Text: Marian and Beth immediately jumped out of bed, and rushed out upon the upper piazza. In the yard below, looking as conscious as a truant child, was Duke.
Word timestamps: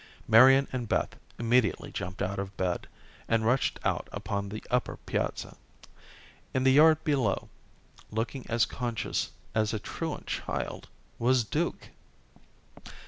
Marian 0.27 0.67
and 0.73 0.89
Beth 0.89 1.09
immediately 1.37 1.91
jumped 1.91 2.23
out 2.23 2.39
of 2.39 2.57
bed, 2.57 2.87
and 3.27 3.45
rushed 3.45 3.79
out 3.83 4.09
upon 4.11 4.49
the 4.49 4.63
upper 4.71 4.97
piazza. 4.97 5.55
In 6.55 6.63
the 6.63 6.71
yard 6.71 7.03
below, 7.03 7.49
looking 8.09 8.47
as 8.49 8.65
conscious 8.65 9.29
as 9.53 9.75
a 9.75 9.79
truant 9.79 10.25
child, 10.25 10.89
was 11.19 11.43
Duke. 11.43 11.89